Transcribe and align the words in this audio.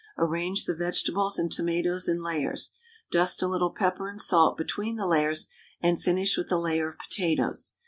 Arrange 0.17 0.65
the 0.65 0.73
vegetables 0.73 1.37
and 1.37 1.51
tomatoes 1.51 2.07
in 2.07 2.19
layers; 2.19 2.71
dust 3.11 3.43
a 3.43 3.47
little 3.47 3.69
pepper 3.69 4.09
and 4.09 4.19
salt 4.19 4.57
between 4.57 4.95
the 4.95 5.05
layers, 5.05 5.47
and 5.79 6.01
finish 6.01 6.37
with 6.37 6.51
a 6.51 6.57
layer 6.57 6.87
of 6.87 6.97
potatoes. 6.97 7.73